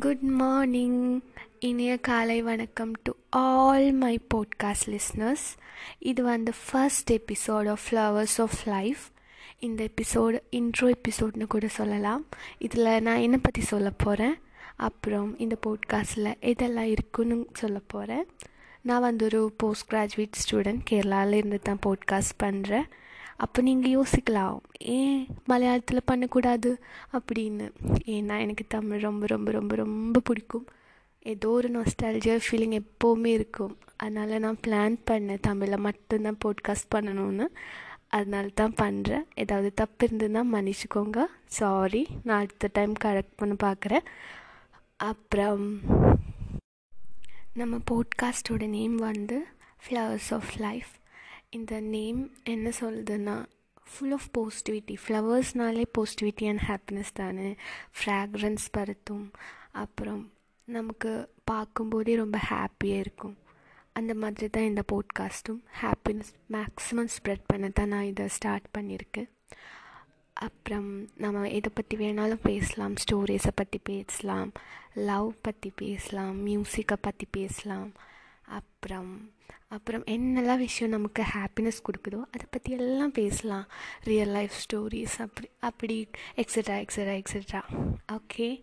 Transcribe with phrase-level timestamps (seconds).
[0.00, 1.20] Good morning
[1.58, 5.56] இனிய காலை வணக்கம் to all my podcast listeners
[5.98, 8.98] இது வந்து first episode of flowers of life
[9.58, 12.26] இந்த எபிசோடு இன்ட்ரோ எபிசோட்னு கூட சொல்லலாம்.
[12.58, 14.34] இதில் நான் என்னை பற்றி சொல்ல போகிறேன்
[14.76, 18.26] அப்புறம் இந்த போட்காஸ்ட்டில் எதெல்லாம் இருக்குன்னு சொல்ல போகிறேன்
[18.82, 22.84] நான் வந்து ஒரு போஸ்ட் கிராஜுவேட் ஸ்டூடெண்ட் கேரளாவில் இருந்து தான் போட்காஸ்ட் பண்ணுறேன்
[23.44, 24.58] அப்போ நீங்கள் யோசிக்கலாம்
[24.96, 26.70] ஏன் மலையாளத்தில் பண்ணக்கூடாது?
[27.12, 27.66] அப்படின்னு.
[28.04, 30.66] ஏன்னா எனக்கு தமிழ் ரொம்ப ரொம்ப ரொம்ப ரொம்ப பிடிக்கும்.
[31.22, 33.74] ஏதோ ஒரு நாஸ்டாலஜியா ஃபீலிங் எப்போவுமே இருக்கும்.
[33.96, 37.46] அதனால் நான் பிளான் பண்ணேன் தமிழில் மட்டும்தான் போட்காஸ்ட் பண்ணணும்னு.
[38.08, 41.20] அதனால தான் பண்ணுறேன் ஏதாவது தப்பு இருந்ததுன்னா மன்னிச்சுக்கோங்க.
[41.58, 44.06] சாரி நான் அடுத்த டைம் கரெக்ட் பண்ண பார்க்குறேன்
[44.96, 45.64] அப்புறம்
[47.54, 49.38] நம்ம போட்காஸ்டோட நேம் வந்து
[49.84, 50.92] ஃப்ளவர்ஸ் ஆஃப் லைஃப்
[51.56, 53.44] இந்த நேம் என்ன சொல்லுதுன்னா
[53.90, 57.56] ஃபுல் ஆஃப் பாசிட்டிவிட்டி ஃப்ளவர்ஸ்னாலே பாசிட்டிவிட்டி அண்ட் ஹாப்பினஸ் தானே.
[57.98, 59.32] ஃப்ராக்ரன்ஸ் பருத்தும்.
[59.72, 60.32] அப்புறம்
[60.64, 63.36] நமக்கு பார்க்கும்போதே ரொம்ப ஹாப்பியாக இருக்கும்.
[63.92, 69.28] அந்த மாதிரி தான் இந்த போட்காஸ்ட்டும் ஹாப்பினஸ் மேக்ஸிமம் ஸ்ப்ரெட் பண்ண தான் நான் இதை ஸ்டார்ட் பண்ணியிருக்கேன்.
[70.32, 72.94] அப்புறம் நம்ம எதை பற்றி வேணாலும் பேசலாம்.
[73.02, 74.52] ஸ்டோரிஸை பற்றி பேசலாம்.
[74.94, 76.46] லவ் பற்றி பேசலாம்.
[76.46, 77.92] மியூசிக்கை பற்றி பேசலாம்.
[78.46, 79.32] அப்புறம்
[79.68, 83.68] அப்புறம் என்னெல்லாம் விஷயம் நமக்கு ஹாப்பினஸ் கொடுக்குதோ அதை பற்றி எல்லாம் பேசலாம்.
[84.04, 87.62] ரியல் லைஃப் ஸ்டோரிஸ் அப்படி அப்படி எக்ஸட்ரா எக்ஸட்ரா எக்ஸட்ரா
[88.12, 88.62] ஓகே